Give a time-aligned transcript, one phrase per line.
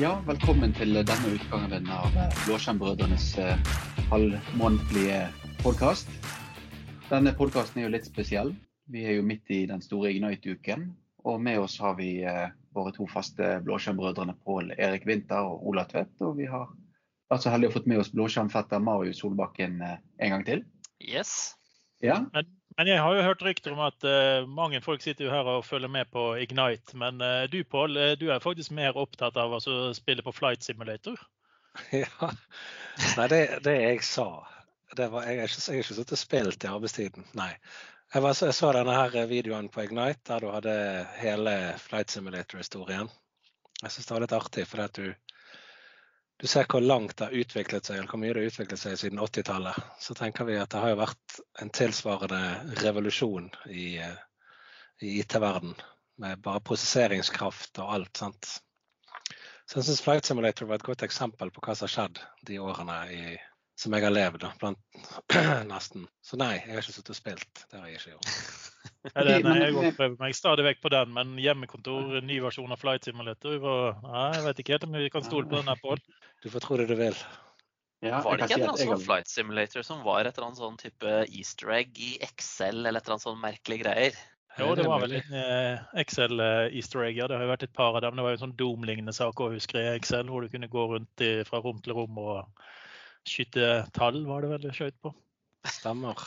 [0.00, 2.14] Ja, velkommen til denne utgangen av
[2.46, 3.72] Blåskjermbrødrenes eh,
[4.08, 5.18] halvmånedlige
[5.60, 6.08] podkast.
[7.10, 8.54] Denne podkasten er jo litt spesiell.
[8.88, 10.86] Vi er jo midt i den store Ignite-uken.
[11.28, 15.84] Og med oss har vi eh, våre to faste Blåskjermbrødrene Pål Erik Winther og Ola
[15.90, 16.16] Tvedt.
[16.24, 16.70] Og vi har
[17.28, 20.64] vært så heldige å fått med oss blåskjermfetter Marius Solbakken eh, en gang til.
[21.04, 21.58] Yes.
[22.00, 22.48] Ja, Men,
[22.80, 25.66] men jeg har jo hørt rykter om at uh, mange folk sitter jo her og
[25.68, 26.96] følger med på Ignite.
[26.96, 29.60] Men uh, du Pål, eh, du er faktisk mer opptatt av å
[29.92, 31.20] spille på Flight Simulator.
[31.92, 32.30] Ja.
[33.18, 34.24] Nei, det, det jeg sa
[34.96, 37.50] var, Jeg har ikke, jeg ikke sittet og spilt i arbeidstiden, nei.
[38.14, 40.74] Jeg, var, jeg så denne her videoen på Ignite der du hadde
[41.20, 43.12] hele Flight Simulator-historien.
[43.82, 45.12] Jeg syns det var litt artig, for at du,
[46.40, 48.98] du ser hvor langt det har utviklet seg, eller hvor mye det har utviklet seg
[49.04, 49.84] siden 80-tallet.
[50.00, 51.29] Så tenker vi at det har jo vært
[51.60, 52.40] en tilsvarende
[52.82, 54.18] revolusjon i, eh,
[55.02, 55.74] i IT-verden.
[56.20, 58.16] Med bare prosesseringskraft og alt.
[58.16, 58.48] sant?
[59.66, 62.58] Så jeg syns Flight Simulator var et godt eksempel på hva som har skjedd de
[62.58, 63.36] årene i,
[63.78, 64.46] som jeg har levd.
[64.60, 64.78] blant
[65.70, 66.08] nesten.
[66.26, 67.62] Så nei, jeg har ikke sittet og spilt.
[67.70, 68.34] Det har jeg ikke gjort.
[69.14, 72.80] Ja, det, nei, jeg prøver meg stadig vekk på den, men hjemmekontor, ny versjon av
[72.80, 76.02] Flight Simulator og, nei, Jeg vet ikke helt om vi kan stole på den Pål.
[76.44, 77.16] Du får tro det du vil.
[78.00, 80.60] Ja Var det ikke et eller annet sånn Flight Simulator som var et eller annet
[80.62, 84.20] sånn type easter egg i Excel eller et eller annet sånn merkelige greier?
[84.58, 87.20] Jo, det var vel en eh, Excel-easter egg.
[87.20, 87.28] Ja.
[87.30, 88.16] Det har jo vært et par av dem.
[88.18, 90.70] Det var jo en sånn Doom-lignende sak å husker jeg, i Excel, hvor du kunne
[90.70, 92.64] gå rundt i, fra rom til rom og
[93.28, 95.14] skyte tall, var det vel du skjøt på.
[95.70, 96.18] Stemmer.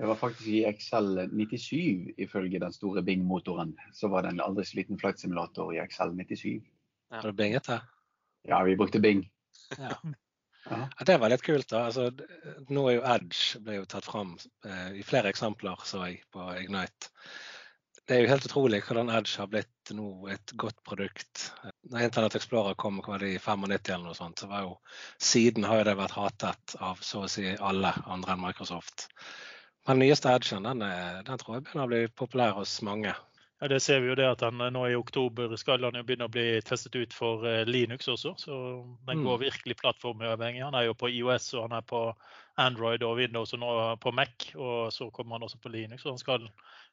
[0.00, 3.74] Det var faktisk i Excel 97, ifølge den store Bing-motoren.
[3.92, 6.56] Så var det en aldri så liten flight simulator i Excel 97.
[6.56, 7.18] Ja.
[7.18, 7.80] Har du binget det?
[8.48, 9.26] Ja, vi brukte Bing.
[9.76, 9.92] Ja.
[10.70, 11.04] Ja.
[11.06, 11.68] Det var litt kult.
[11.70, 11.86] da.
[11.88, 12.10] Altså,
[12.70, 16.46] nå er jo Edge ble jo tatt fram eh, i flere eksempler, så jeg, på
[16.60, 17.10] Ignite.
[18.06, 21.50] Det er jo helt utrolig hvordan Edge har blitt nå et godt produkt.
[21.90, 24.76] Når Internett Explorer kom hva var det i 95 eller noe sånt, så var jo
[25.22, 29.08] siden har jo det vært hatet av så å si alle andre enn Microsoft.
[29.86, 30.82] Men den nyeste Edgen den,
[31.26, 33.14] den tror jeg begynner å bli populær hos mange.
[33.60, 36.02] Ja, Det ser vi jo det at han eh, nå i oktober skal han jo
[36.08, 38.34] begynne å bli testet ut for eh, Linux også.
[38.40, 38.56] Så
[39.06, 39.24] den Mm.
[39.26, 40.64] går virkelig plattformuavhengig.
[40.64, 42.00] Han er jo på IOS og han er på
[42.56, 44.48] Android og Windows og nå på Mac.
[44.56, 46.06] Og så kommer han også på Linux.
[46.06, 46.48] Og han skal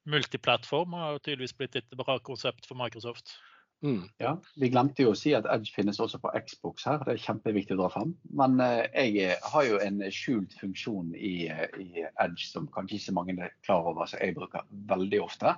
[0.06, 0.94] multiplattform.
[0.94, 3.38] og har tydeligvis blitt et bra konsept for Microsoft.
[3.83, 4.09] Mm.
[4.19, 6.97] Ja, Vi glemte jo å si at Edge finnes også på Xbox her.
[7.06, 8.16] Det er kjempeviktig å dra fram.
[8.33, 11.45] Men eh, jeg har jo en skjult funksjon i,
[11.79, 15.56] i Edge som kanskje ikke så mange er klar over, som jeg bruker veldig ofte.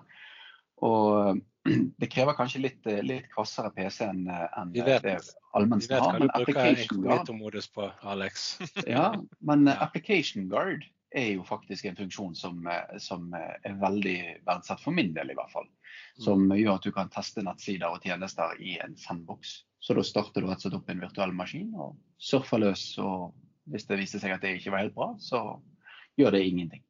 [0.85, 1.39] Og
[2.01, 5.33] det krever kanskje litt, eh, litt kvassere PC enn en enn Vi vet- det Vi
[5.59, 6.19] allmennste vet har.
[6.19, 8.59] hva du bruker inkognito-modus på, Alex.
[8.87, 9.09] ja,
[9.41, 10.85] men eh, Application Guard
[11.15, 15.31] er jo faktisk en funksjon som, eh, som eh, er veldig verdsatt for min del,
[15.31, 15.65] i hvert fall.
[16.21, 19.63] Som gjør at du kan teste nettsider og tjenester i en sandbox.
[19.81, 22.83] Så da starter du rett og slett opp en virtuell maskin og surfer løs.
[23.01, 23.31] Og
[23.71, 25.41] hvis det viser seg at det ikke var helt bra, så
[26.19, 26.83] gjør det ingenting.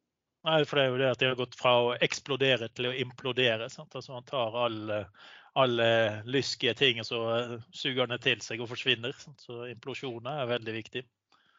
[0.48, 2.96] Nei, for det er jo det at de har gått fra å eksplodere til å
[2.96, 3.68] implodere.
[3.72, 3.96] Sant?
[3.96, 5.00] Altså Man tar alle,
[5.60, 5.90] alle
[6.32, 9.16] lyskige ting og så eh, suger den til seg og forsvinner.
[9.20, 9.44] Sant?
[9.44, 11.04] Så implosjoner er veldig viktig.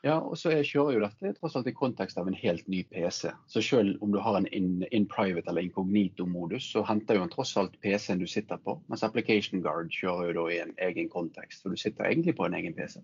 [0.01, 3.35] Ja, og så kjører jo dette tross alt i kontekst av en helt ny PC.
[3.53, 7.33] Så selv om du har en in, in private eller inkognito-modus, så henter jo den
[7.35, 8.79] tross alt PC-en du sitter på.
[8.89, 12.49] Mens Application Guard kjører jo da i en egen kontekst, for du sitter egentlig på
[12.49, 13.03] en egen PC.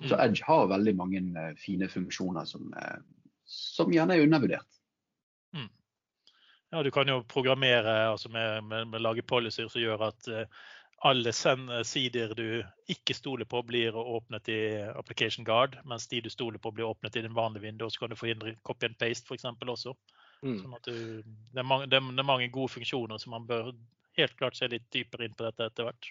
[0.00, 0.20] Så Mm.
[0.24, 2.98] Edge har veldig mange eh, fine funksjoner som, eh,
[3.44, 4.77] som gjerne er undervurdert.
[6.70, 10.44] Ja, Du kan jo programmere altså med, med, med lage policyer som gjør at eh,
[11.06, 14.60] alle sider du ikke stoler på, blir åpnet i
[14.98, 17.92] Application Guard, mens de du stoler på, blir åpnet i den vanlige vinduet.
[17.92, 19.44] Så kan du forhindre copy and paste f.eks.
[19.44, 19.94] også.
[20.42, 20.58] Mm.
[20.58, 23.72] Sånn du, det, er mange, det, er, det er mange gode funksjoner, så man bør
[24.18, 26.10] helt klart se litt dypere inn på dette etter hvert.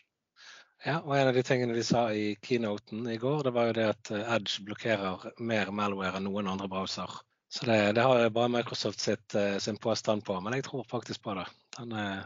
[0.85, 3.77] Ja, og En av de tingene de sa i keynoten i går, det var jo
[3.79, 7.19] det at eh, Edge blokkerer mer malware enn noen andre browser.
[7.49, 11.23] Så det, det har bare Microsoft sitt, eh, sin påstand på, men jeg tror faktisk
[11.23, 11.45] på det.
[11.77, 12.25] Den, eh,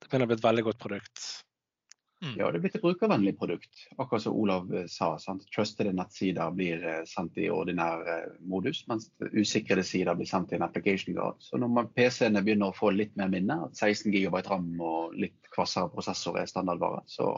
[0.00, 1.24] det begynner å bli et veldig godt produkt.
[2.22, 2.36] Mm.
[2.38, 3.80] Ja, det er blitt et brukervennlig produkt.
[3.96, 5.16] Akkurat som Olav eh, sa.
[5.18, 5.42] sant?
[5.50, 8.04] Trustede nettsider blir sendt i ordinær
[8.38, 11.42] modus, mens usikrede sider blir sendt i en application guard.
[11.42, 15.50] Så når PC-ene begynner å få litt mer minne, at 16 GB ram og litt
[15.50, 17.34] kvassere prosessor er standardvare, så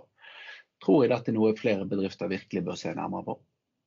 [0.85, 3.41] tror jeg dette er noe flere bedrifter virkelig bør se nærmere på.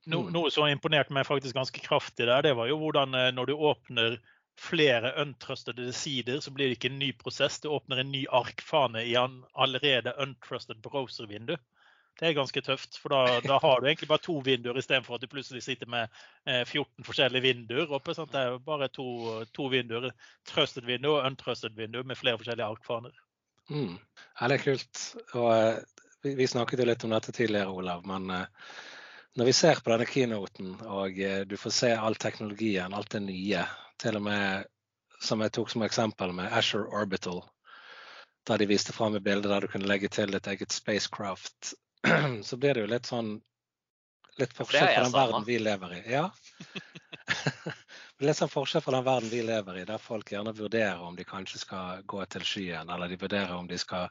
[0.07, 0.31] No, Mm.
[0.33, 3.53] noe som imponerte meg faktisk ganske kraftig der, det var jo hvordan eh, når du
[3.55, 4.19] åpner
[4.57, 7.59] flere untrusted sider, så blir det ikke en ny prosess.
[7.59, 11.57] Du åpner en ny arkfane i en allerede untrusted browser-vindu.
[12.17, 15.21] Det er ganske tøft, for da, da har du egentlig bare to vinduer istedenfor at
[15.21, 16.09] du plutselig sitter med
[16.49, 18.15] eh, 14 forskjellige vinduer oppe.
[18.17, 18.31] Sant?
[18.33, 19.05] Det er jo bare to,
[19.53, 20.09] to vinduer.
[20.49, 23.13] Trusted vindu og untrusted vindu med flere forskjellige arkfaner.
[23.69, 23.99] Mm.
[24.39, 25.03] Ja, det er kult.
[25.37, 25.77] Og eh,
[26.25, 28.01] vi, vi, snakket jo litt om dette tidligere, Olav.
[28.09, 28.71] Men uh,
[29.37, 33.21] når vi ser på denne keynoten, og uh, du får se all teknologien, alt det
[33.27, 33.65] nye,
[34.01, 34.65] til og med
[35.21, 37.41] som jeg tok som eksempel med Asher Orbital,
[38.47, 41.73] da de viste fram et bilde der du kunne legge til et eget spacecraft,
[42.47, 43.37] så blir det jo litt sånn
[44.37, 45.99] Litt forskjell fra den verden vi lever i.
[46.13, 46.27] Ja.
[48.27, 51.25] litt sånn forskjell fra den verden vi lever i, der folk gjerne vurderer om de
[51.25, 54.05] kanskje skal gå til skyen, eller de vurderer om de skal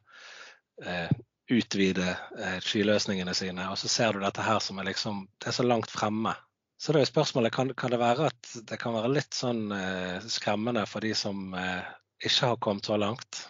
[0.82, 1.14] eh,
[1.50, 2.08] utvide
[2.38, 3.68] eh, skyløsningene sine.
[3.70, 6.34] Og så ser du dette her som er liksom Det er så langt fremme.
[6.76, 10.20] Så da er spørsmålet kan, kan det være at det kan være litt sånn eh,
[10.28, 11.86] skremmende for de som eh,
[12.24, 13.46] ikke har kommet så langt,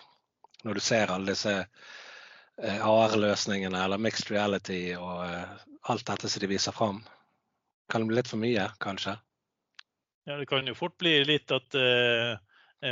[0.63, 5.57] når du ser alle disse eh, AR-løsningene eller mixed reality og eh,
[5.91, 7.03] alt dette som de viser fram.
[7.91, 9.17] Kan det bli litt for mye, kanskje?
[10.27, 12.35] Ja, Det kan jo fort bli litt at uh,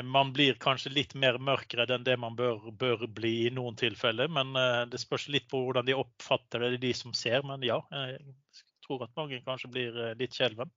[0.05, 4.31] man blir kanskje litt mer mørkredd enn det man bør, bør bli i noen tilfeller.
[4.33, 7.45] Men uh, det spørs litt på hvordan de oppfatter det, de som ser.
[7.47, 10.73] Men ja, jeg tror at mange kanskje blir uh, litt skjelven.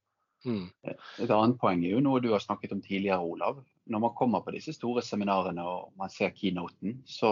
[0.45, 0.67] Mm.
[1.23, 3.63] Et annet poeng er jo noe du har snakket om tidligere, Olav.
[3.89, 7.31] Når man kommer på disse store seminarene og man ser keynoten, så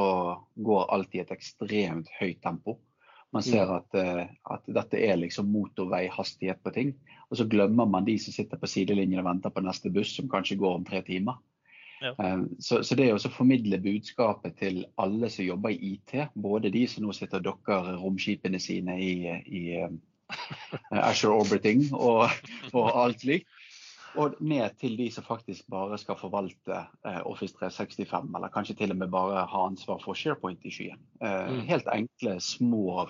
[0.55, 2.79] går alt i et ekstremt høyt tempo.
[3.35, 3.75] Man ser mm.
[3.75, 6.93] at, eh, at, dette er liksom motorveihastighet på ting.
[7.29, 10.29] Og så glemmer man de som sitter på sidelinjen og venter på neste buss, som
[10.31, 11.41] kanskje går om tre timer.
[12.05, 12.13] Ja.
[12.23, 16.73] Eh, så, så, det er å formidle budskapet til alle som jobber i IT, både
[16.73, 19.13] de som nå sitter og dokker romskipene sine i,
[19.45, 22.27] i uh, Asher Orbiting og,
[22.73, 23.49] og alt slikt,
[24.15, 28.93] og ned til de som faktisk bare skal forvalte eh, Office 365, eller kanskje til
[28.93, 31.01] og med bare ha ansvar for SharePoint i skyen.
[31.19, 31.59] Eh, mm.
[31.67, 33.09] Helt enkle, små,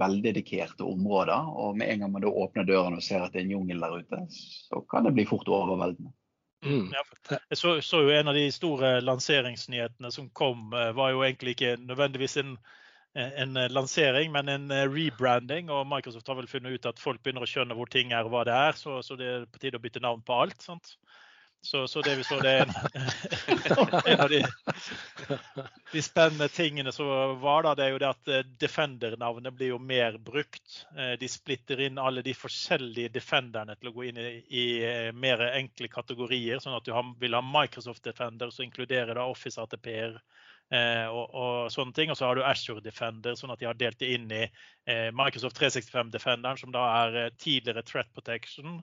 [0.00, 1.50] veldedikerte områder.
[1.60, 3.84] Og med en gang man da åpner døren og ser at det er en jungel
[3.84, 6.14] der ute, så kan det bli fort overveldende.
[6.66, 6.88] Mm.
[7.30, 11.76] Jeg så, så, jo En av de store lanseringsnyhetene som kom, var jo egentlig ikke
[11.78, 12.56] nødvendigvis en
[13.16, 15.70] en eh, lansering, men en eh, rebranding.
[15.72, 18.34] Og Microsoft har vel funnet ut at folk begynner å skjønne hvor ting er og
[18.34, 18.76] hva det er.
[18.78, 20.60] Så, så det er på tide å bytte navn på alt.
[20.62, 20.96] sant?
[21.66, 22.74] Så, så, det vi så det er en,
[24.12, 24.40] en av de,
[25.92, 27.10] de, spennende tingene som
[27.42, 30.84] var da, det er jo det at eh, Defender-navnet blir jo mer brukt.
[31.20, 34.66] De splitter inn alle de forskjellige Defenderne til å gå inn i, i
[35.14, 36.62] mer enkle kategorier.
[36.62, 40.20] Sånn at du har, vil ha Microsoft Defender, så inkluderer da Office ATP-er
[40.66, 42.10] Eh, og, og, sånne ting.
[42.10, 45.08] Og så har du Ashore Defender, sånn at de har delt det inn i eh,
[45.14, 48.80] Microsoft 365 Defenderen, som da er eh, tidligere Threat Protection.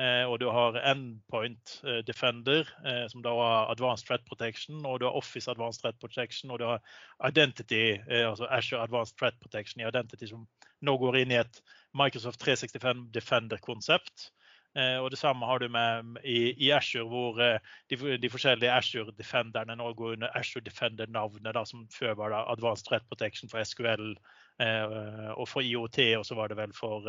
[0.00, 1.72] Og du har Endpoint
[2.06, 2.68] Defender,
[3.12, 4.78] som da har Advanced Threat Protection.
[4.86, 6.80] Og du har Office Advanced Threat Protection, og du har
[7.28, 10.46] Identity, altså Azure Advanced Threat Protection i Identity, som
[10.80, 11.62] nå går inn i et
[11.92, 14.30] Microsoft 365 Defender-konsept.
[14.78, 17.58] Eh, og Det samme har du med i, i Azure, hvor eh,
[17.90, 22.86] de, de forskjellige Azure Defenderne nå går under Azure Defender-navnet, som før var da Advanced
[22.86, 27.06] Threat Protection for SQL eh, og for IOT, og så var det vel for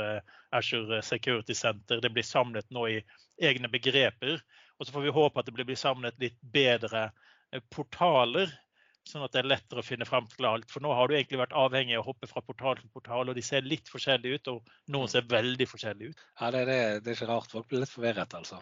[0.56, 2.00] Azure Security Center.
[2.00, 3.02] Det blir samlet nå i
[3.44, 4.40] egne begreper.
[4.80, 7.10] Og så får vi håpe at det blir samlet litt bedre
[7.74, 8.54] portaler
[9.08, 10.70] sånn at det er lettere å finne frem til alt.
[10.72, 13.38] For nå har du egentlig vært avhengig av å hoppe fra portal til portal, og
[13.38, 16.28] de ser litt forskjellige ut, og noen ser veldig forskjellige ut.
[16.40, 17.52] Ja, det, det, det er ikke rart.
[17.54, 18.62] Folk blir litt forvirret, altså.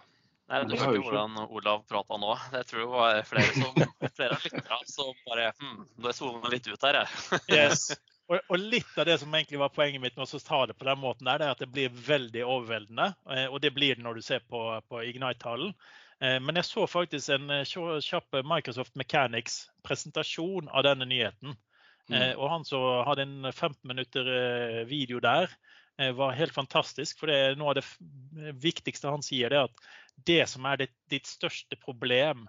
[0.50, 2.32] Nei, Du hørte hvordan Olav prata nå.
[2.56, 3.82] Jeg tror det var flere som,
[4.18, 7.44] flere av lytterne som bare hm, Nå zoomer litt ut her, jeg.
[7.54, 7.92] yes.
[8.30, 10.86] Og, og, litt av det som egentlig var poenget mitt med å ta det på
[10.86, 13.08] den måten, der, det er at det blir veldig overveldende.
[13.34, 15.74] Eh, og det blir det når du ser på, på Ignite-tallen.
[16.22, 21.58] Eh, men jeg så faktisk en eh, kjapp Microsoft Mechanics-presentasjon av denne nyheten.
[22.10, 22.40] Mm.
[22.42, 24.30] Og han som hadde en 15 minutter
[24.90, 25.52] video der,
[26.18, 27.20] var helt fantastisk.
[27.20, 29.84] For det er noe av det viktigste han sier, det er at
[30.26, 32.48] det som er ditt, ditt største problem,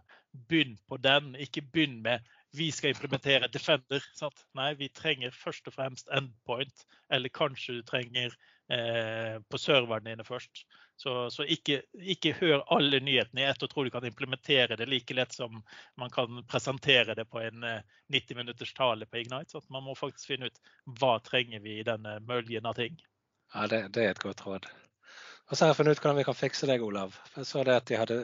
[0.49, 1.35] begynn på den.
[1.37, 4.05] Ikke begynn med vi skal implementere Defender.
[4.15, 4.47] Sant?
[4.59, 6.87] Nei, vi trenger først og fremst endpoint.
[7.13, 8.35] Eller kanskje du trenger
[8.73, 10.65] eh, på serverne dine først.
[11.01, 14.89] Så, så ikke, ikke, hør alle nyhetene i ett og tro du kan implementere det
[14.91, 15.63] like lett som
[15.97, 17.81] man kan presentere det på en 90
[18.19, 19.55] eh, minutters tale på Ignite.
[19.55, 20.61] Så man må faktisk finne ut
[21.01, 22.99] hva trenger vi i denne møljen av ting.
[23.55, 24.67] Ja, det, det, er et godt råd.
[25.51, 27.17] Og så har jeg funnet ut hvordan vi kan fikse deg, Olav.
[27.35, 28.19] Jeg så det at de hadde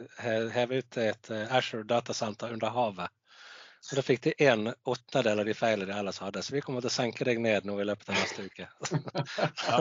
[0.55, 3.15] hevet ut et eh, Asher datasenter under havet.
[3.87, 6.41] Så da fikk de en åttendedel av de feilene de ellers hadde.
[6.43, 8.67] Så vi kommer til å senke deg ned nå i løpet av neste uke.
[9.69, 9.77] ja.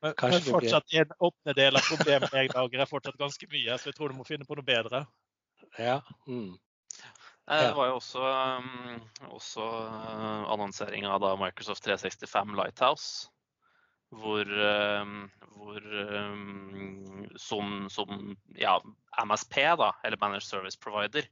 [0.00, 3.98] Men, men fortsatt en åttendedel av problemet jeg lager er fortsatt ganske mye, så jeg
[3.98, 5.02] tror du må finne på noe bedre.
[5.76, 5.98] Ja.
[6.24, 6.54] Mm.
[7.52, 9.04] Det var jo også, um,
[9.36, 13.28] også annonseringa annonsering av Microsoft 365 Lighthouse.
[14.16, 15.26] Hvor, um,
[15.58, 18.78] hvor um, som, som ja,
[19.28, 21.28] MSP, da, eller Managed Service Provider,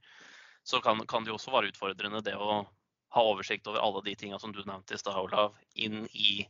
[0.70, 2.62] så kan, kan, det jo også være utfordrende det å
[3.10, 6.44] ha oversikt over alle de tinga som du nevnte i stad, Olav, inn i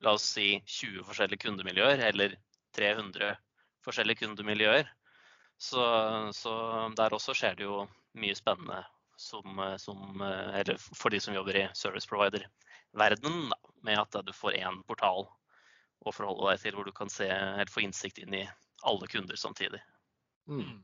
[0.00, 2.38] la oss si 20 forskjellige kundemiljøer, eller
[2.76, 3.34] 300
[3.84, 4.88] forskjellige kundemiljøer.
[5.60, 5.82] Så,
[6.32, 6.54] så
[6.96, 7.82] der også skjer det jo
[8.16, 8.80] mye spennende
[9.20, 10.24] som, som,
[10.96, 13.52] for de som jobber i service provider-verdenen,
[13.84, 15.26] med at du får én portal
[16.00, 18.46] å forholde deg til hvor du kan se, eller få innsikt inn i
[18.88, 19.82] alle kunder samtidig.
[20.48, 20.80] Mm.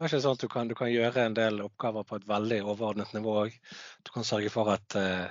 [0.00, 2.22] Det er ikke sånn at du kan, du kan, gjøre en del oppgaver på et
[2.24, 3.56] veldig overordnet nivå òg.
[4.00, 5.26] Du kan sørge for at uh,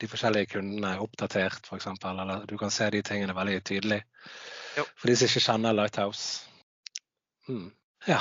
[0.00, 1.90] de forskjellige kundene er oppdatert, f.eks.
[2.08, 3.98] Eller du kan se de tingene veldig tydelig.
[4.78, 4.86] Jo.
[4.96, 6.48] For de som ikke kjenner Lighthouse.
[7.50, 7.66] Mm.
[8.08, 8.16] Ja.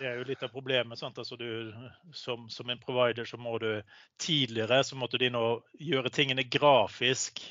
[0.00, 1.02] Det er jo litt av problemet.
[1.06, 1.70] Altså du,
[2.10, 3.70] som, som, en provider så må du
[4.18, 7.44] tidligere så måtte inn og gjøre tingene grafisk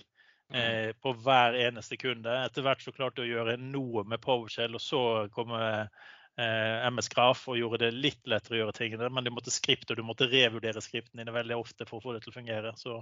[0.52, 0.60] mm.
[0.60, 2.36] eh, på hver eneste kunde.
[2.50, 5.56] Etter hvert så klarte du å gjøre noe med PowerShell, og så kom
[6.40, 9.10] eh, MS Graf og gjorde det litt lettere å gjøre tingene.
[9.14, 12.16] Men du måtte skripte og du måtte revurdere skriptene dine veldig ofte for å få
[12.16, 12.74] det til å fungere.
[12.80, 13.00] Så,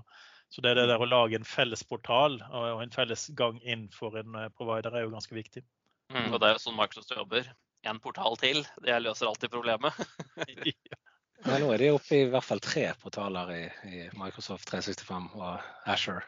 [0.50, 4.18] så det, det der å lage en felles portal og en felles gang inn for
[4.20, 5.66] en eh, provider er jo ganske viktig.
[6.12, 7.54] Mm, og det er jo sånn Microsoft jobber
[7.88, 8.66] en portal til.
[8.84, 9.96] Det løser alltid problemet.
[11.48, 15.90] Men nå er de oppe i hvert fall tre portaler i, i Microsoft 365 og
[15.90, 16.22] Asher.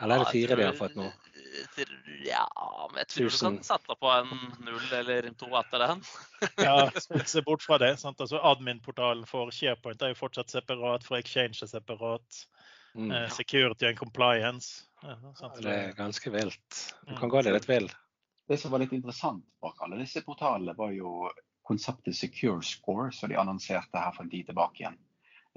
[0.00, 1.06] Eller er det fire de har fått nå?
[2.26, 2.46] Ja,
[2.92, 3.56] men jeg tror Tusen.
[3.56, 4.32] du kan sette på en
[4.66, 6.02] null eller to etter den.
[6.66, 6.90] ja,
[7.32, 7.94] se bort fra det.
[8.02, 8.20] Sant?
[8.20, 12.42] Altså, Admin-portalen for SharePoint er jo fortsatt separat, for Exchange er separat.
[12.96, 13.10] Mm.
[13.10, 14.84] Eh, security and compliance.
[15.02, 15.16] Ja,
[15.60, 16.82] det er ganske vilt.
[17.08, 17.88] Du kan gå deg litt vill.
[18.48, 21.30] Det som var litt interessant bak alle disse portalene, var jo
[21.66, 25.00] konseptet Secure Score, som de annonserte her for en tid tilbake igjen.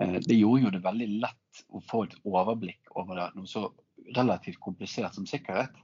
[0.01, 3.67] Eh, det gjorde jo det veldig lett å få et overblikk over noe så
[4.15, 5.75] relativt komplisert som sikkerhet.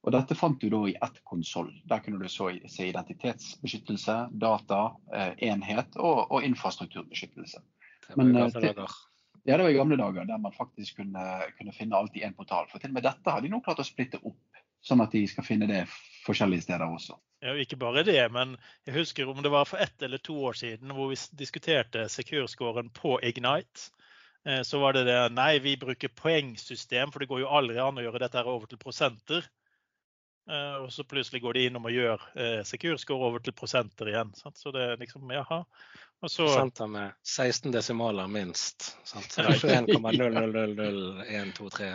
[0.00, 1.70] Og Dette fant du da i ett konsoll.
[1.88, 4.80] Der kunne du se identitetsbeskyttelse, data,
[5.12, 7.60] eh, enhet og, og infrastrukturbeskyttelse.
[8.16, 8.80] Men, eh, til,
[9.44, 11.26] ja, det var i gamle dager der man faktisk kunne,
[11.58, 12.68] kunne finne alt i én portal.
[12.72, 15.26] For til og med dette har de nå klart å splitte opp sånn at de
[15.28, 15.84] skal finne det
[16.24, 17.18] forskjellige steder også.
[17.44, 18.56] Ja, Ikke bare det, men
[18.88, 22.90] jeg husker om det var for ett eller to år siden hvor vi diskuterte Secure-scoren
[22.92, 23.88] på Ignite.
[24.48, 28.00] Eh, så var det det Nei, vi bruker poengsystem, for det går jo aldri an
[28.00, 29.48] å gjøre dette her over til prosenter.
[30.50, 34.32] Eh, og så plutselig går de innom og gjør eh, Secure-score over til prosenter igjen.
[34.34, 35.62] Så det er liksom, jaha.
[36.20, 36.48] Og så...
[36.48, 38.94] Prosenter med 16 desimaler minst.
[39.04, 39.28] Sant?
[39.32, 39.84] Så det er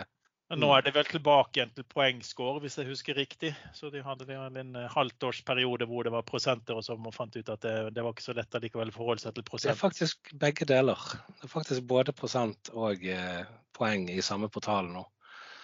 [0.46, 0.62] 21,0000123.
[0.62, 3.48] Nå er det vel tilbake igjen til poengscore, hvis jeg husker riktig.
[3.74, 7.48] Så de hadde en eh, halvtårsperiode hvor det var prosenter og så man fant ut
[7.50, 9.72] at det, det var ikke så lett allikevel å forholde seg til prosent.
[9.72, 10.98] Det er faktisk begge deler.
[11.34, 13.42] Det er faktisk både prosent og eh,
[13.74, 15.02] poeng i samme portal nå.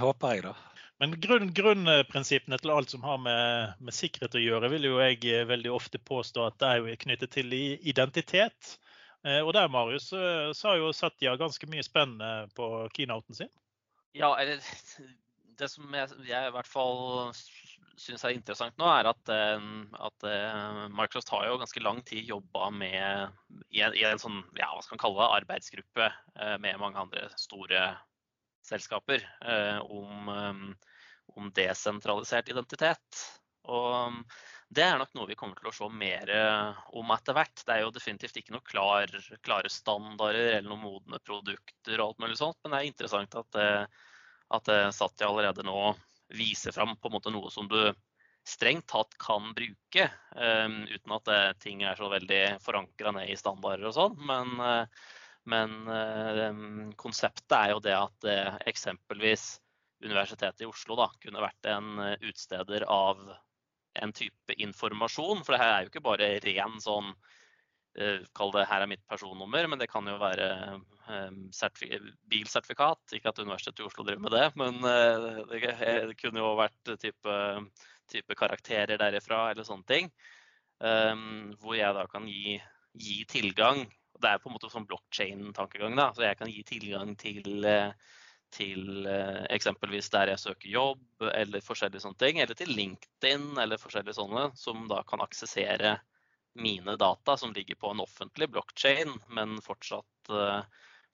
[0.00, 0.54] Håper jeg, da.
[1.00, 5.24] Men grunn, grunnprinsippene til alt som har med, med, sikkerhet å gjøre, vil jo jeg
[5.30, 8.76] eh, veldig ofte påstå at det er knyttet til identitet.
[9.24, 12.64] Eh, og der, Marius, så sa jo Satya ganske mye spennende på
[12.96, 13.52] keynoten sin.
[14.12, 14.60] Ja, eller
[15.60, 17.32] det som jeg, jeg i hvert fall
[17.98, 19.64] syns er interessant nå, er at, eh,
[20.06, 24.42] at, eh, Microsoft har jo ganske lang tid jobba med i en, i en, sånn,
[24.58, 27.90] ja, hva skal man kalle det, arbeidsgruppe eh, med mange andre store
[28.70, 29.24] selskaper
[29.82, 30.28] om,
[31.32, 33.22] om desentralisert identitet.
[33.72, 34.20] Og
[34.70, 36.30] det er nok noe vi kommer til å se mer
[36.94, 37.64] om etter hvert.
[37.64, 42.22] Det er jo definitivt ikke noen klar, klare standarder eller noen modne produkter og alt
[42.22, 43.58] mulig sånt, men det er interessant at,
[44.60, 45.80] at Satya allerede nå
[46.36, 47.78] viser fram på en måte noe som du
[48.46, 50.06] strengt tatt kan bruke,
[50.36, 54.16] um, uten at det, eh, ting er så veldig forankra ned i standarder og sånn.
[54.26, 55.10] Men, uh,
[55.50, 59.52] men uh, konseptet er jo det at uh, eksempelvis
[60.00, 63.18] Universitetet i Oslo da, kunne vært en utsteder av
[64.00, 65.42] en type informasjon.
[65.44, 67.10] For det her er jo ikke bare ren sånn
[68.36, 70.80] Kall det 'her er mitt personnummer', men det kan jo være
[72.30, 73.12] bilsertifikat.
[73.12, 74.80] Ikke at Universitetet i Oslo driver med det, men
[75.50, 77.34] det kunne jo vært type,
[78.08, 80.10] type karakterer derifra eller sånne ting.
[80.78, 82.60] Hvor jeg da kan gi,
[82.94, 85.96] gi tilgang det er på en måte sånn blokkjein-tankegang.
[85.96, 87.42] da, Så jeg kan gi tilgang til,
[88.52, 89.06] til
[89.50, 92.40] eksempelvis der jeg søker jobb, eller forskjellige sånne ting.
[92.40, 95.98] Eller til LinkedIn, eller forskjellige sånne, som da kan aksessere
[96.58, 100.30] mine data som ligger på en offentlig blokkjede, men fortsatt,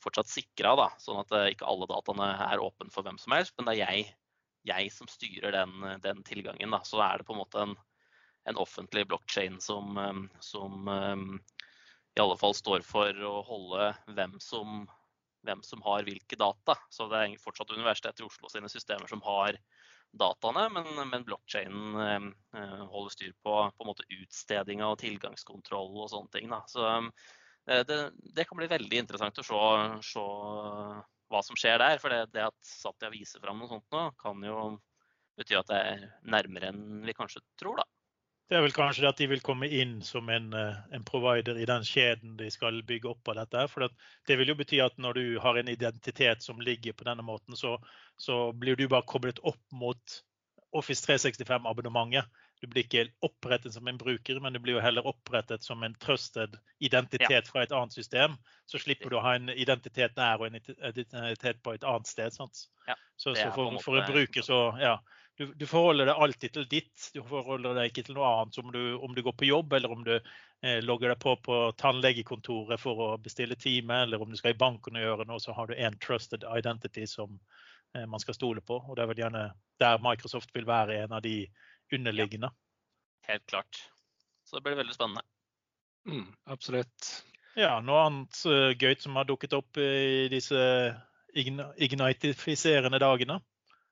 [0.03, 0.73] fortsatt sikra.
[0.79, 3.83] Da, sånn at ikke alle dataene er åpne for hvem som helst, men det er
[3.83, 4.07] jeg,
[4.71, 6.73] jeg som styrer den, den tilgangen.
[6.73, 6.81] Da.
[6.89, 7.77] Så er det på en måte en,
[8.49, 10.01] en offentlig blokkjede som,
[10.41, 10.89] som
[12.17, 14.87] i alle fall står for å holde hvem som,
[15.47, 16.77] hvem som har hvilke data.
[16.93, 19.59] Så det er fortsatt Universitetet i Oslo sine systemer som har
[20.17, 21.99] dataene, men, men blokkjeden
[22.57, 26.49] eh, holder styr på, på utstedinga og tilgangskontroll og sånne ting.
[26.53, 26.63] Da.
[26.71, 27.99] Så eh, det,
[28.33, 29.61] det, kan bli veldig interessant å se,
[30.13, 30.27] se
[31.33, 32.01] hva som skjer der.
[32.03, 34.77] For det, det at Satya viser fram noe sånt nå, kan jo
[35.37, 37.89] bety at det er nærmere enn vi kanskje tror, da.
[38.47, 41.59] Det er vel kanskje det at de vil komme inn som en, eh, en provider
[41.59, 43.65] i den kjeden de skal bygge opp av dette.
[43.73, 43.89] For
[44.29, 47.59] det vil jo bety at når du har en identitet som ligger på denne måten,
[47.59, 47.75] så,
[48.17, 50.21] så blir du bare koblet opp mot
[50.77, 52.31] Office 365-abonnementet.
[52.61, 55.95] Du blir ikke opprettet som en bruker, men du blir jo heller opprettet som en
[56.01, 58.39] trusted identitet fra et annet system.
[58.71, 62.39] Så slipper du å ha en identitet der og en identitet på et annet sted.
[62.87, 64.97] Ja, så, så for, for, en bruker så ja,
[65.37, 67.11] du, du, forholder deg alltid til ditt.
[67.15, 68.59] Du forholder deg ikke til noe annet.
[68.63, 71.59] Om du, om du går på jobb, eller om du eh, logger deg på på
[71.81, 75.53] tannlegekontoret for å bestille time, eller om du skal i banken og gjøre noe, så
[75.57, 77.37] har du en trusted identity som
[77.95, 78.81] eh, man skal stole på.
[78.81, 79.47] Og det er vel gjerne
[79.83, 81.43] der Microsoft vil være en av de
[81.93, 82.49] underliggende.
[82.49, 83.83] Ja, helt klart.
[84.47, 85.27] Så det blir veldig spennende.
[86.09, 87.11] Mm, absolutt.
[87.57, 90.61] Ja, noe annet uh, gøy som har dukket opp i disse
[91.37, 93.41] ignitifiserende dagene?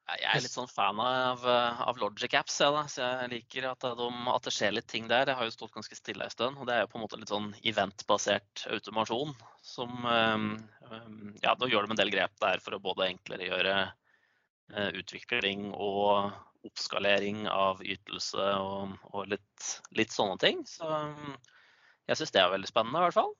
[0.04, 4.08] Jeg er litt sånn fan av, av Logic Apps, ja, så jeg liker at, de,
[4.34, 5.30] at, det skjer litt ting der.
[5.30, 6.58] Jeg har jo stått ganske stille en stund.
[6.60, 9.32] og Det er jo på en måte litt sånn eventbasert automasjon.
[9.64, 14.90] Som Ja, nå gjør de en del grep der for å både enklere gjøre uh,
[15.00, 20.62] utvikling og oppskalering av ytelse og, og litt, litt, sånne ting.
[20.68, 20.88] Så
[22.08, 23.32] jeg syns det er veldig spennende, i hvert fall.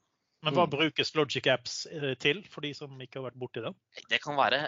[0.44, 0.74] Men hva mm.
[0.74, 3.72] brukes Logic Apps eh, til, for de som ikke har vært borti det?
[4.10, 4.66] Det kan være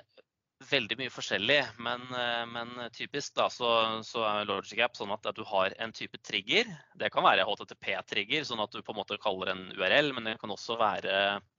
[0.65, 3.69] veldig mye forskjellig, men, eh, men typisk da, så,
[4.07, 6.71] så, er Logic App sånn at, du har en type trigger.
[6.97, 10.37] Det kan være HTTP-trigger, sånn at du på en måte kaller en URL, men det
[10.41, 11.17] kan også være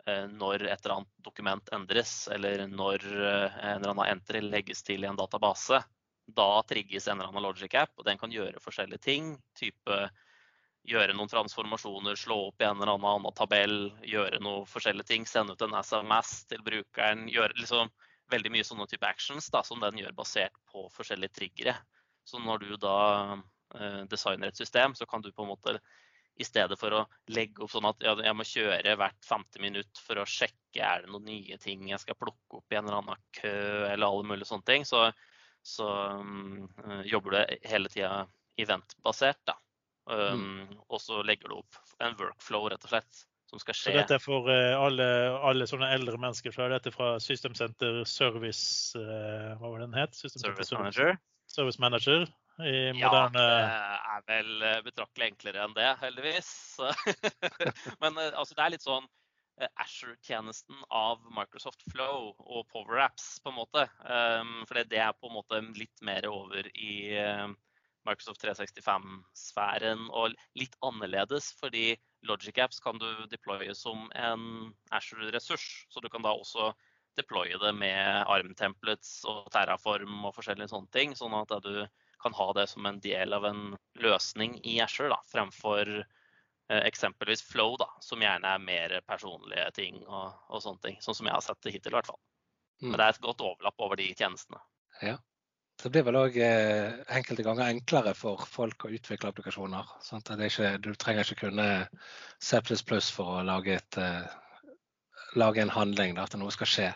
[0.08, 4.82] eh, når et eller annet dokument endres, eller når eh, en eller annen entry legges
[4.88, 5.84] til i en database.
[6.28, 9.36] Da trigges en eller annen Logic App, og den kan gjøre forskjellige ting.
[9.58, 10.08] type
[10.88, 15.56] gjøre noen transformasjoner, slå opp i en eller annen tabell, gjøre noen forskjellige ting, sende
[15.56, 17.26] ut en SMS til brukeren.
[17.32, 17.92] Gjøre, liksom,
[18.32, 21.78] veldig mye sånne type actions da, som den gjør basert på forskjellige triggere.
[22.28, 22.98] Så når du da
[23.78, 25.78] eh, designer et system, så kan du på en måte
[26.38, 30.02] i stedet for å legge opp sånn at ja, jeg må kjøre hvert femte minutt
[30.04, 33.00] for å sjekke er det noen nye ting jeg skal plukke opp i en eller
[33.00, 33.54] annen kø
[33.88, 35.08] eller alle mulige sånne ting, så,
[35.66, 35.88] så
[36.22, 36.68] um,
[37.10, 38.28] jobber du hele tida
[38.62, 39.42] eventbasert.
[39.50, 39.58] da.
[40.08, 40.78] Um, mm.
[40.88, 43.92] Og så legger du opp en workflow, rett og slett som skal skje.
[43.92, 45.08] Så dette er for uh, alle,
[45.48, 49.96] alle, sånne eldre mennesker, så er dette fra System Center Service uh, Hva var den
[49.98, 50.18] het?
[50.18, 51.16] System Service Manager.
[51.48, 52.28] Service Manager
[52.60, 56.50] i moderne Ja, det er vel eh, betraktelig enklere enn det, heldigvis.
[58.02, 59.06] Men altså, det er litt sånn
[59.82, 63.86] Asher-tjenesten av Microsoft Flow og PowerApps, på en måte.
[64.06, 67.14] Um, for det er på en måte litt mer over i
[68.08, 75.86] Microsoft 365-sfæren og litt annerledes, fordi Logic Apps kan du deploye som en Ashore-ressurs.
[75.90, 76.72] Så du kan da også
[77.18, 81.16] deploye det med ARM-templates og Terraform og forskjellige sånne ting.
[81.18, 81.86] Sånn at du
[82.22, 87.46] kan ha det som en del av en løsning i Ashore, da, fremfor eh, eksempelvis
[87.46, 91.02] Flow, da, som gjerne er mer personlige ting og, og, sånne ting.
[91.06, 92.22] Sånn som jeg har sett det hittil, i hvert fall.
[92.82, 92.98] Men mm.
[92.98, 94.62] det er et godt overlapp over de tjenestene.
[95.02, 95.18] Ja.
[95.78, 99.92] Det blir vel òg eh, enkelte ganger enklere for folk å utvikle applikasjoner.
[100.48, 101.68] Ikke, du trenger ikke kunne
[102.42, 102.62] C++
[103.14, 104.72] for å lage, et, eh,
[105.38, 106.88] lage en handling, da, at noe skal skje.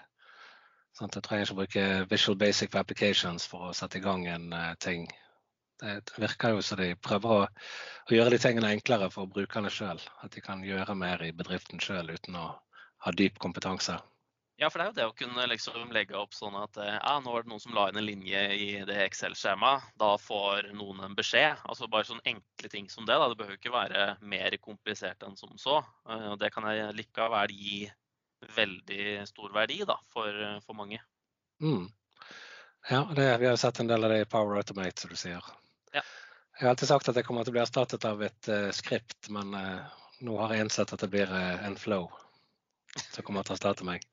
[0.98, 4.50] Sånn du trenger ikke bruke Visual Basic for Applications for å sette i gang en
[4.52, 5.06] uh, ting.
[5.82, 10.02] Det virker jo som de prøver å, å, gjøre de tingene enklere for brukerne sjøl.
[10.26, 12.50] At de kan gjøre mer i bedriften sjøl uten å
[13.06, 13.96] ha dyp kompetanse.
[14.62, 17.16] Ja, for det er jo det å kunne liksom legge opp sånn at eh, ja,
[17.24, 19.88] nå er det noen som la inn en linje i det Excel-skjemaet.
[19.98, 21.64] Da får noen en beskjed.
[21.66, 23.16] Altså bare sånne enkle ting som det.
[23.18, 23.32] Da.
[23.32, 25.80] Det behøver ikke være mer komplisert enn som så.
[26.06, 27.80] Eh, og det kan jeg likevel gi
[28.54, 31.00] veldig stor verdi da, for, for mange.
[31.62, 31.88] Mm.
[32.92, 35.48] Ja, det, vi har sett en del av det i Power Automate, som du sier.
[35.94, 36.04] Ja.
[36.60, 39.30] Jeg har alltid sagt at det kommer til å bli erstattet av et uh, skript,
[39.34, 39.90] men uh,
[40.22, 42.12] nå har jeg innsett at det blir uh, en flow
[43.08, 44.06] som kommer til å erstatte meg.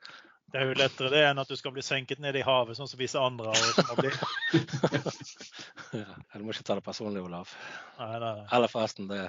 [0.49, 2.89] Det er jo lettere det enn at du skal bli senket ned i havet, sånn
[2.89, 3.53] som visse andre
[5.93, 7.51] ja, du må ikke ta det personlig, Olav.
[7.99, 8.47] Nei, nei, nei.
[8.57, 9.27] Eller forresten, det,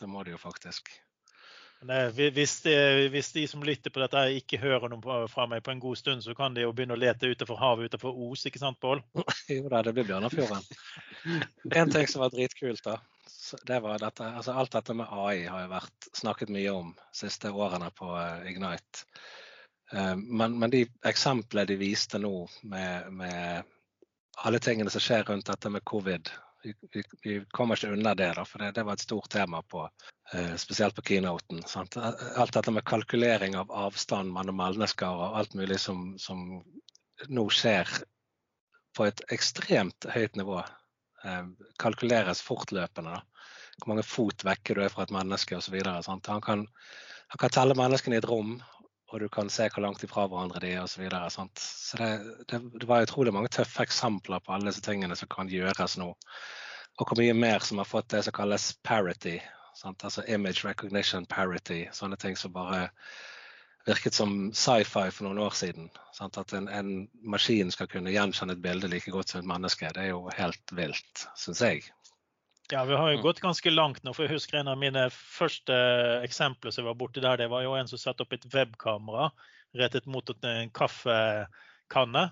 [0.00, 0.92] det må du jo faktisk.
[1.82, 2.74] Nei, hvis, de,
[3.10, 6.22] hvis, de, som lytter på dette ikke hører noe fra meg på en god stund,
[6.22, 9.02] så kan de jo begynne å lete utenfor havet utenfor Os, ikke sant, Pål?
[9.56, 10.62] jo da, det blir Bjørnafjorden.
[11.74, 13.00] En ting som var dritkult, da.
[13.66, 17.18] Det var dette, altså alt dette med AI har jo vært snakket mye om de
[17.24, 19.08] siste årene på eh, Ignite.
[19.92, 23.68] Eh, men, men, de eksemplene de viste nå med, med,
[24.42, 26.30] alle tingene som skjer rundt dette med covid
[26.62, 29.60] vi, vi, vi kommer ikke unna det, da, for det, det var et stort tema
[29.66, 29.82] på,
[30.34, 31.58] uh, spesielt på keynoten.
[31.66, 31.96] Sant?
[31.98, 36.62] Alt dette med kalkulering av avstand mellom mennesker og alt mulig som, som
[37.28, 37.90] nå skjer
[38.96, 40.60] på et ekstremt høyt nivå.
[41.82, 43.18] Kalkuleres fortløpende.
[43.18, 43.42] Da.
[43.80, 45.80] Hvor mange fot vekke du er fra et menneske osv.
[45.82, 48.60] Han, han kan telle menneskene i et rom
[49.12, 51.04] og du kan se hvor langt ifra hverandre de er osv.
[51.30, 52.10] Så, så det,
[52.48, 56.08] det, det, var utrolig mange tøffe eksempler på alle disse tingene som kan gjøres nå.
[57.00, 59.36] Og hvor mye mer som har fått det som kalles parity.
[59.76, 60.04] Sant?
[60.04, 61.84] Altså image recognition parity.
[61.92, 62.86] Sånne ting som bare
[63.86, 65.90] virket som sci-fi for noen år siden.
[66.16, 66.38] Sant?
[66.40, 69.92] At en, en, maskin skal kunne gjenkjenne et bilde like godt som et menneske.
[69.92, 71.84] Det er jo helt vilt, syns jeg.
[72.70, 73.22] Ja, vi har jo mm.
[73.24, 74.12] gått ganske langt nå.
[74.14, 75.74] for Jeg husker en av mine første
[76.22, 77.40] eksempler som var borti der.
[77.40, 79.30] Det var jo en som satte opp et webkamera
[79.78, 82.30] rettet mot en kaffekanne.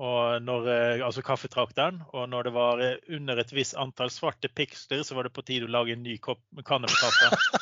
[0.00, 2.00] Og når, eh, altså kaffetrakteren.
[2.16, 5.44] Og når det var eh, under et visst antall svarte piksler, så var det på
[5.44, 7.58] tide å lage en ny kopp, kanne med kaffe.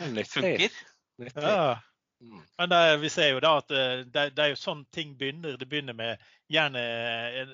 [0.16, 0.80] det funker.
[1.34, 1.76] Ja.
[2.24, 2.40] Mm.
[2.56, 5.58] Men det, vi ser jo da at eh, det, det, er jo sånn ting begynner.
[5.60, 6.80] Det begynner med gjerne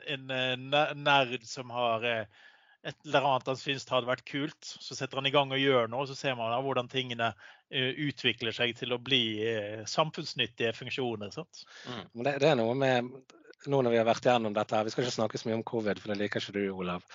[0.07, 2.07] en, en nerd som har
[2.83, 4.59] et eller annet han syns hadde vært kult.
[4.83, 7.93] Så setter han i gang og gjør noe, så ser man da hvordan tingene uh,
[8.09, 11.31] utvikler seg til å bli uh, samfunnsnyttige funksjoner.
[11.87, 12.03] Mm.
[12.25, 13.15] Det, det, er noe med
[13.71, 15.67] nå når vi har vært gjennom dette, her, vi skal ikke snakke så mye om
[15.67, 17.07] covid, for det liker ikke du, Olav.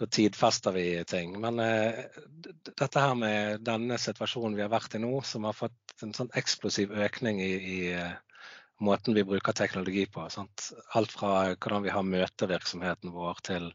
[0.00, 1.36] Da tidfester vi ting.
[1.42, 2.20] Men uh,
[2.72, 6.32] dette her med denne situasjonen vi har vært i nå, som har fått en sånn
[6.40, 7.80] eksplosiv økning i, i
[8.80, 10.24] måten vi bruker teknologi på.
[10.32, 10.70] Sant?
[10.96, 13.68] Alt fra hvordan vi har møtevirksomheten vår til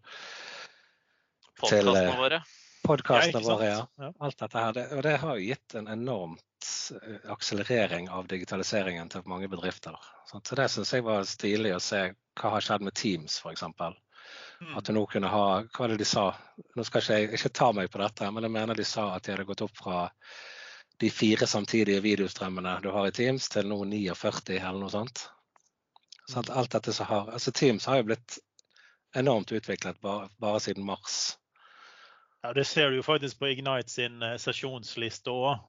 [2.17, 2.41] Våre.
[2.83, 4.13] Podkastene våre, ja.
[4.19, 4.73] Alt dette her.
[4.73, 9.97] Det, og det har jo gitt en enormt eh, akselerering av digitaliseringen til mange bedrifter.
[10.31, 12.05] Så det syns jeg var stilig å se
[12.39, 13.65] hva har skjedd med Teams, f.eks.
[14.59, 14.77] Mm.
[14.77, 16.29] At du nå kunne ha Hva var det de sa?
[16.75, 19.25] Nå skal ikke jeg ikke ta meg på dette, men jeg mener de sa at
[19.25, 20.07] de hadde gått opp fra
[20.99, 25.27] de fire samtidige videostrømmene du har i Teams, til nå 49 eller noe sånt.
[26.29, 28.39] Så alt dette som har, altså Teams har jo blitt
[29.17, 31.37] enormt utviklet bare, bare siden mars.
[32.41, 35.59] Ja, Det ser du jo faktisk på Ignite sin eh, sesjonsliste òg.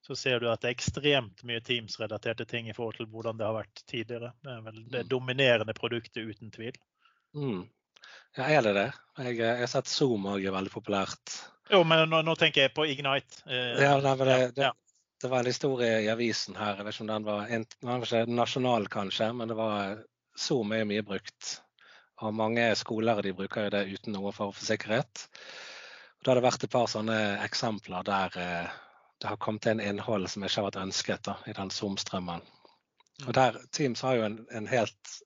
[0.00, 3.44] Så ser du at det er ekstremt mye Teams-relaterte ting i forhold til hvordan det
[3.44, 4.30] har vært tidligere.
[4.40, 5.10] Det er vel det mm.
[5.10, 6.78] dominerende produktet, uten tvil.
[7.36, 7.66] Mm.
[8.38, 8.86] Ja, er det det?
[9.18, 11.40] Jeg, eh, jeg har sett Zoom òg er veldig populært.
[11.70, 13.42] Jo, men nå, nå, tenker jeg på Ignite.
[13.46, 14.70] Eh, ja, nei, det, det,
[15.20, 16.78] det, var en historie i avisen her.
[16.78, 20.00] Jeg vet ikke om den var, den var ikke nasjonal, kanskje, men det var
[20.38, 21.58] Zoom er mye brukt.
[22.20, 25.26] Og mange skoler de bruker jo det uten noe for, for sikkerhet.
[26.20, 28.78] Da har det vært et par sånne eksempler der eh,
[29.20, 32.44] det har kommet inn innhold som ikke har vært ønsket da, i den Zoom-strømmen.
[33.26, 35.16] Og der, Teams har jo en, en, helt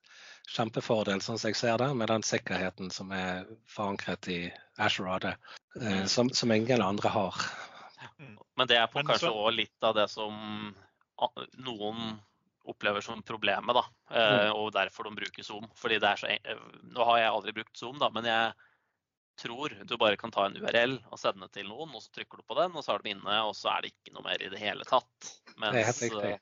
[0.50, 4.38] kjempefordel, sånn som jeg ser det, med den sikkerheten som er forankret i
[4.82, 5.28] Azure AD,
[5.80, 7.38] eh, som, som, ingen andre har.
[8.18, 8.34] Mm.
[8.58, 10.34] Men det er på kanskje òg litt av det som
[11.62, 12.18] noen
[12.66, 13.84] opplever som problemet, da.
[14.10, 14.58] Eh, mm.
[14.58, 15.66] Og derfor de bruker Zoom.
[15.78, 16.30] Fordi det er så
[16.82, 18.52] Nå har jeg aldri brukt Zoom, da, men jeg
[19.40, 22.44] tror du bare kan ta en URL og sende til noen, og så trykker du
[22.46, 24.52] på den, og så er de inne, og så er det ikke noe mer i
[24.52, 25.18] det hele tatt.
[25.56, 26.32] Mens, det er helt riktig.
[26.34, 26.40] Eh,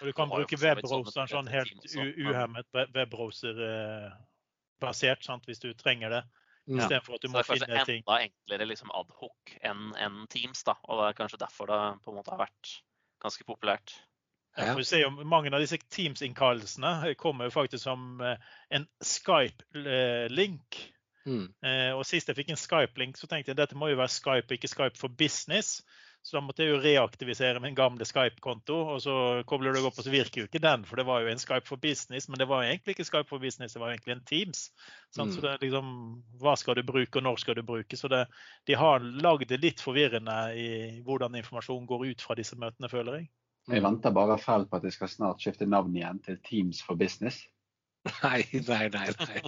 [0.00, 6.24] og du kan bruke webbrowseren sånn helt uhemmet webbrowser-basert, sant, hvis du trenger det.
[6.70, 7.58] Istedenfor at du må finne ting.
[7.58, 10.74] Så det er kanskje enda enklere liksom adhoc enn en Teams, da.
[10.86, 12.64] Og det er kanskje derfor det på en måte har vært
[13.22, 13.88] ganske populært.
[14.56, 14.74] Ja.
[14.76, 18.36] Vi ser jo Mange av disse Teams-innkallelsene kommer jo faktisk som eh,
[18.76, 20.80] en Skype-link.
[21.26, 21.44] Mm.
[21.64, 24.56] Eh, og Sist jeg fikk en Skype-link, så tenkte jeg dette må jo være Skype,
[24.56, 25.80] ikke Skype for business.
[26.22, 29.14] Så da måtte jeg jo reaktivisere min gamle Skype-konto, og så
[29.50, 30.84] kobler du opp, og så virker jo ikke den.
[30.86, 33.42] For det var jo en Skype for business, men det var egentlig ikke Skype for
[33.42, 34.68] business, det var egentlig en Teams.
[35.18, 35.32] Mm.
[35.34, 35.88] Så det er liksom
[36.38, 37.98] Hva skal du bruke, og når skal du bruke?
[37.98, 38.22] Så det,
[38.70, 40.68] de har lagd det litt forvirrende i
[41.02, 43.30] hvordan informasjon går ut fra disse møtene, føler jeg.
[43.70, 46.98] Jeg venter bare fælt på at jeg skal snart skifte navn igjen til Teams for
[46.98, 47.42] business.
[48.22, 49.08] Nei, nei, nei.
[49.18, 49.42] nei.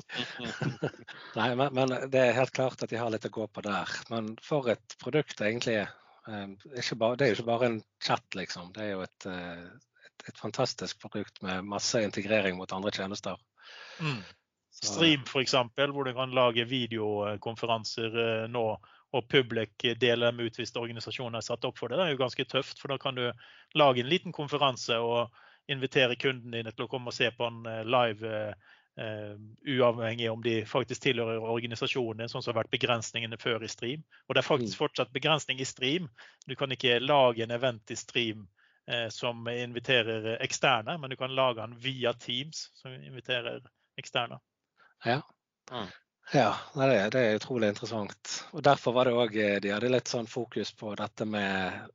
[1.34, 3.90] nei men, men, det er helt klart at de har litt å gå på der.
[4.12, 5.80] Men for et produkt egentlig.
[6.30, 6.54] Ehm,
[7.00, 8.70] bare, det er jo ikke bare en chat, liksom.
[8.76, 9.66] Det er jo et, eh,
[10.06, 13.40] et, et fantastisk produkt med masse integrering mot andre tjenester.
[13.98, 14.22] Mm.
[14.74, 15.54] Stream f.eks.,
[15.94, 18.66] hvor du kan lage videokonferanser eh, nå
[19.14, 22.00] og public deler dem ut hvis organisasjonen er satt opp for det.
[22.00, 23.28] Det er jo ganske tøft, for da kan du
[23.78, 25.30] lage en liten konferanse og
[25.70, 28.55] invitere kundene dine til å komme og se på en eh, live
[28.94, 29.35] Uh,
[29.66, 34.05] uavhengig om de faktisk tilhører organisasjonen, sånn som har vært begrensningene før i stream.
[34.29, 34.79] Og det er faktisk mm.
[34.85, 36.07] fortsatt begrensning i stream.
[36.46, 38.44] Du kan ikke lage en event i stream
[38.87, 43.66] uh, som inviterer eksterne, men du kan lage den via Teams som inviterer
[43.98, 44.38] eksterne.
[45.03, 45.18] Ja.
[45.72, 45.90] Mm.
[46.33, 48.37] Ja, det er, det er, utrolig interessant.
[48.55, 51.90] Og Derfor var det òg de hadde litt sånn fokus på dette med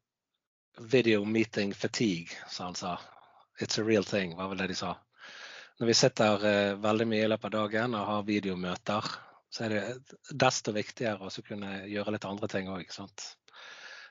[0.91, 2.97] video meeting fatigue, som han sa.
[3.59, 4.95] It's a real thing, var vel det de sa
[5.79, 9.05] når vi sitter eh, veldig mye i løpet av dagen og har videomøter,
[9.49, 12.91] så er det desto viktigere å kunne gjøre litt andre ting òg.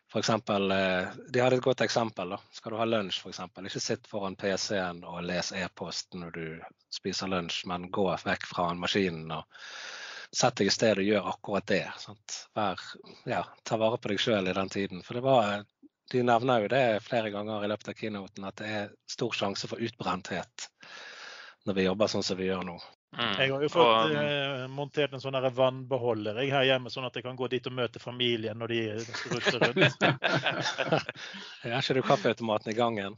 [0.09, 2.33] For eksempel, eh, de hadde et godt eksempel.
[2.33, 2.39] Da.
[2.57, 3.43] Skal du ha lunsj, f.eks.
[3.61, 6.47] Ikke sitt foran PC-en og les e-post når du
[6.89, 9.45] spiser lunsj, men gå vekk fra maskinen og
[10.33, 11.85] sett deg i sted og gjør akkurat det.
[12.57, 12.81] Vær,
[13.29, 15.05] ja, ta vare på deg sjøl i den tiden.
[15.05, 15.69] For det var,
[16.13, 19.69] de nevner jo det flere ganger i løpet av keynoten at det er stor sjanse
[19.71, 20.69] for utbrenthet
[21.69, 22.79] når vi jobber sånn som vi gjør nå.
[23.17, 23.33] Mm.
[23.41, 27.17] Jeg har jo fått og, eh, montert en sånn vannbeholder jeg her hjemme, sånn at
[27.17, 28.81] jeg kan gå dit og møte familien når de
[29.33, 30.07] rutter rundt.
[31.65, 33.17] jeg har ikke du kaffeautomaten i gangen?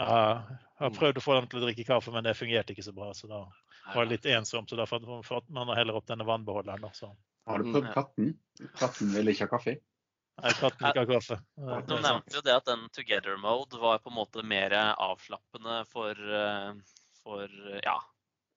[0.00, 0.16] Ja,
[0.48, 2.94] jeg har prøvd å få dem til å drikke kaffe, men det fungerte ikke så
[2.96, 3.12] bra.
[3.16, 3.44] Så da
[3.92, 4.72] var det litt ensomt.
[4.72, 6.88] Så derfor får man heller opp denne vannbeholderen.
[6.96, 7.12] Så.
[7.46, 7.92] har du prøvd mm.
[7.94, 8.32] katten?
[8.80, 9.76] Katten vil ikke ha kaffe?
[10.40, 11.36] Nei, katten ikke ha kaffe.
[11.86, 16.16] Du nevnte jo det at den together mode var på en måte mer avslappende for
[16.16, 16.72] uh
[17.22, 17.48] for
[17.82, 17.96] ja,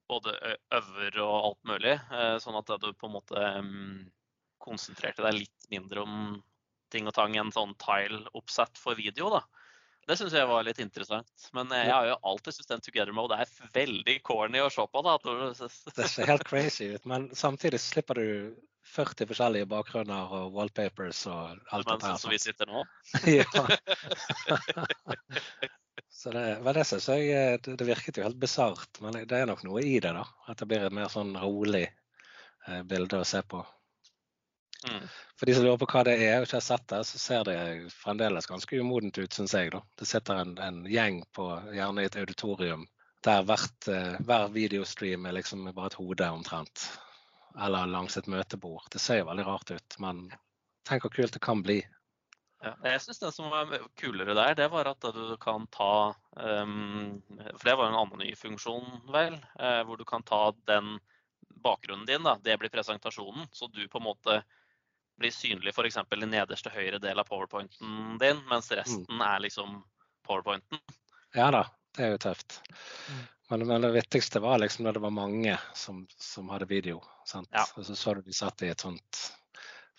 [0.09, 0.33] både
[0.73, 1.95] øver og alt mulig.
[2.11, 4.01] Eh, sånn at du på en måte mm,
[4.63, 6.17] konsentrerte deg litt mindre om
[6.93, 9.31] ting og tang enn sånn tile-oppsett for video.
[9.33, 9.43] da.
[10.05, 11.47] Det syns jeg var litt interessant.
[11.57, 15.01] Men jeg har jo alltid syntes den together mode er veldig corny å se på.
[15.05, 15.15] da.
[15.95, 18.27] Det ser helt crazy ut, men samtidig slipper du
[18.85, 22.03] 40 forskjellige bakgrunner og wallpapers og alt det her.
[22.05, 22.85] Sånn som vi sitter nå?
[23.39, 23.45] ja.
[26.15, 29.39] Så det var det synes jeg eh, det, det virket jo helt bisart, men det
[29.39, 30.13] er nok noe i det.
[30.15, 33.65] da, At det blir et mer sånn rolig eh, bilde å se på.
[34.91, 35.07] Mm.
[35.39, 37.47] For de som lurer på hva det er og ikke har sett det, så ser
[37.47, 37.57] det
[37.93, 39.71] fremdeles ganske umodent ut, syns jeg.
[39.73, 39.81] da.
[39.99, 42.85] Det sitter en, en, gjeng på gjerne i et auditorium
[43.25, 46.85] der hvert, eh, hver videostream er liksom bare et hode omtrent.
[47.57, 48.85] Eller langs et møtebord.
[48.93, 50.27] Det ser jo veldig rart ut, men
[50.85, 51.79] tenk hvor kult det kan bli.
[52.65, 57.21] Ja, jeg syns det som var kulere der, det var at du kan ta um,
[57.51, 59.37] For det var en annen ny funksjon, vel.
[59.59, 60.95] Uh, hvor du kan ta den
[61.65, 63.47] bakgrunnen din, da, det blir presentasjonen.
[63.51, 64.39] Så du på en måte
[65.19, 65.97] blir synlig f.eks.
[65.97, 69.23] i nederste høyre del av powerpointen din, mens resten mm.
[69.23, 69.79] er liksom
[70.27, 70.81] powerpointen.
[71.35, 71.65] Ja da,
[71.97, 72.59] det er jo tøft.
[73.09, 73.23] Mm.
[73.49, 77.01] Men, men, det viktigste var liksom da det var mange som, som hadde video.
[77.33, 77.65] Ja.
[77.75, 79.21] Og så så du de satt i et sånt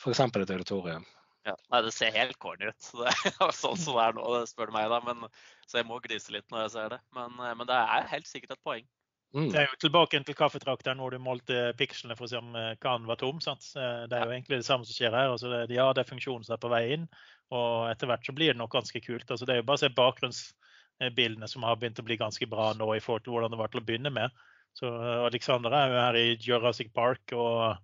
[0.00, 0.20] F.eks.
[0.20, 1.06] et auditorium.
[1.46, 1.54] Ja.
[1.70, 2.88] Nei, det ser helt corny ut.
[2.98, 4.90] Det er sånn som det er nå, det spør du meg.
[4.90, 5.28] da, men,
[5.70, 7.00] Så jeg må grise litt når jeg ser det.
[7.14, 8.88] Men, eh, men det er helt sikkert et poeng.
[9.34, 9.48] Mm.
[9.52, 12.74] Det er jo tilbake til kaffetrakteren hvor du målte pikslene for å se om eh,
[12.80, 13.40] kannen var tom.
[13.44, 13.66] Sant?
[13.74, 15.32] Det er jo egentlig det samme som skjer her.
[15.34, 17.08] Altså det, ja, det er funksjonen som er på vei inn,
[17.54, 19.26] og etter hvert så blir det nok ganske kult.
[19.28, 22.70] Altså det er jo bare å se bakgrunnsbildene som har begynt å bli ganske bra
[22.78, 24.46] nå i forhold til hvordan det var til å begynne med.
[24.78, 27.76] Så eh, Alexander er jo her i Jurassic Park og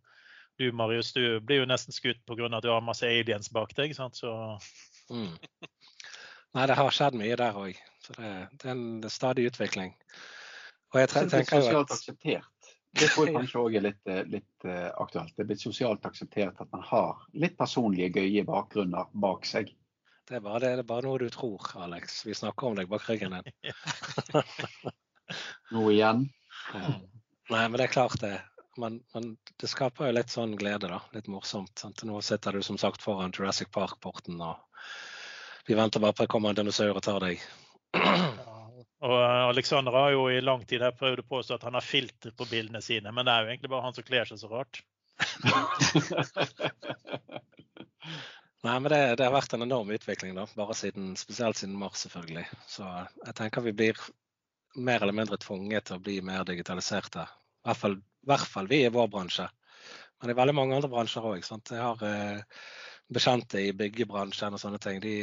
[0.60, 2.46] du Marius, du blir jo nesten skutt pga.
[2.46, 3.94] at du har masse aliens bak deg.
[3.96, 4.16] sant?
[4.16, 4.32] Så...
[5.10, 5.34] Mm.
[6.52, 7.78] Nei, det har skjedd mye der òg.
[8.04, 9.94] Så det, det, er en stadig utvikling.
[10.92, 12.48] Og jeg tenker jo sosialt akseptert.
[12.92, 15.32] Det tror jeg kanskje òg er litt, eh, litt uh, aktuelt.
[15.32, 19.72] Det er blitt sosialt akseptert at man har litt personlige, gøye bakgrunner bak seg.
[20.28, 22.20] Det er, bare, det, det er bare noe du tror, Alex.
[22.28, 23.72] Vi snakker om deg bak ryggen din.
[25.72, 26.26] Nå igjen?
[26.76, 26.92] Ja.
[27.52, 28.36] Nei, men det er klart det
[28.76, 31.00] men, men, det skaper jo litt sånn glede, da.
[31.16, 31.74] Litt morsomt.
[31.78, 32.04] Sant?
[32.08, 34.56] Nå sitter du som sagt foran Jurassic Park-porten, og
[35.68, 37.44] vi venter bare på at kommer en dinosaur og tar deg.
[39.02, 41.84] Og eh, Alexander har jo i lang tid her prøvd å påstå at han har
[41.86, 44.48] filter på bildene sine, men det er jo egentlig bare han som kler seg så
[44.52, 44.82] rart.
[48.62, 50.44] Nei, men det, det, har vært en enorm utvikling, da.
[50.54, 52.44] Bare siden, spesielt siden mars, selvfølgelig.
[52.70, 53.98] Så jeg tenker vi blir
[54.78, 57.26] mer eller mindre tvunget til å bli mer digitaliserte.
[57.26, 59.48] I hvert fall, i hvert fall vi i vår bransje.
[60.22, 61.42] Men er veldig mange andre bransjer òg.
[61.42, 62.38] Jeg har eh,
[63.10, 65.02] bekjente i byggebransjen og sånne ting.
[65.02, 65.16] De,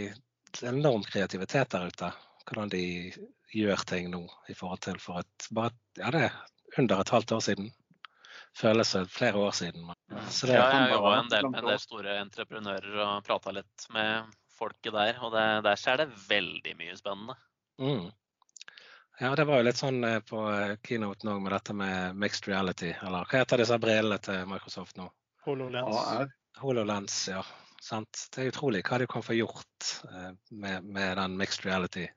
[0.52, 2.12] det er enorm kreativitet der ute.
[2.50, 2.84] Hvordan de
[3.54, 6.40] gjør ting nå i forhold til for et bare ja, det er
[6.78, 7.72] under et halvt år siden
[8.58, 9.92] føles flere år siden.
[10.30, 14.32] Så det, ja, jeg jobba en, del, en del store entreprenører og prata litt med
[14.56, 15.20] folket der.
[15.24, 17.38] Og det, der skjer det veldig mye spennende.
[17.80, 18.10] Mm.
[19.20, 22.48] Ja, det var jo litt sånn eh, på keynoten keynote nå med dette med mixed
[22.48, 22.94] reality.
[23.04, 25.10] Eller hva heter disse brillene til Microsoft nå?
[25.46, 26.32] HoloLens.
[26.60, 27.44] HoloLens, ja.
[27.84, 28.28] Sant?
[28.32, 32.16] Det er utrolig hva de kan få gjort eh, med, med den mixed reality-saken.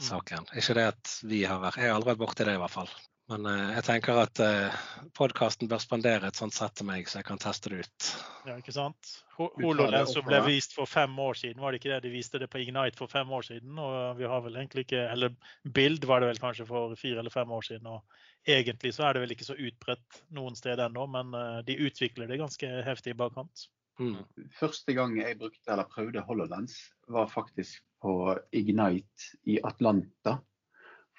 [0.00, 0.50] Mm.
[0.56, 2.92] Ikke det at vi har vært Jeg har aldri vært borti det, i hvert fall.
[3.30, 4.78] Men eh, jeg tenker at eh,
[5.14, 8.08] podkasten bør spandere et sånt sett til meg, så jeg kan teste det ut.
[8.48, 9.12] Ja, ikke sant?
[9.38, 12.00] HoloLens som ble vist for fem år siden, var det ikke det?
[12.08, 13.78] De viste det på Ignite for fem år siden.
[13.78, 15.36] Og vi har vel egentlig ikke Eller
[15.78, 17.86] Bild var det vel kanskje for fire eller fem år siden.
[17.86, 21.78] Og egentlig så er det vel ikke så utbredt noen steder ennå, men uh, de
[21.86, 23.68] utvikler det ganske heftig i bakkant.
[24.00, 24.16] Mm.
[24.56, 26.76] Første gang jeg brukte eller prøvde HoloLens,
[27.08, 30.38] var faktisk på Ignite i Atlanta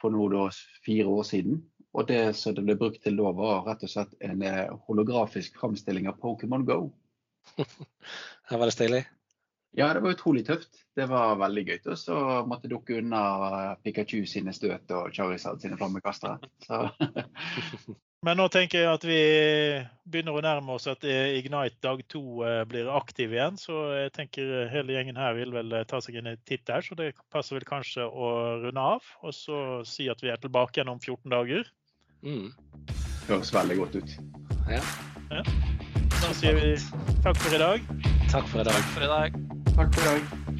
[0.02, 0.48] for nå da
[0.86, 1.62] fire år siden.
[1.94, 5.60] Og det som det ble brukt til da, var rett og slett en eh, holografisk
[5.60, 6.80] framstilling av Pokémon Go.
[8.50, 9.02] Her var det stilig?
[9.78, 10.82] Ja, det var utrolig tøft.
[10.96, 11.78] Det var veldig gøy.
[11.86, 12.16] Og så
[12.48, 16.40] måtte dukke unna Pikachu sine støt og Charizard sine flammekastere.
[18.22, 19.22] Men nå tenker jeg at vi
[20.14, 23.58] begynner å nærme oss at Ignite dag to eh, blir aktiv igjen.
[23.58, 26.86] Så jeg tenker hele gjengen her vil vel eh, ta seg en titt der.
[26.86, 28.30] Så det passer vel kanskje å
[28.68, 29.10] runde av.
[29.26, 29.58] Og så
[29.90, 31.66] si at vi er tilbake igjen om 14 dager.
[32.22, 32.54] Mm.
[33.26, 34.16] Høres veldig godt ut.
[34.70, 34.86] Ja.
[35.34, 35.44] ja.
[36.20, 36.76] Da sier vi
[37.26, 37.92] takk for i dag.
[38.30, 38.78] Takk for i dag.
[38.78, 39.44] Takk for i dag.
[39.74, 40.51] Takk for i dag.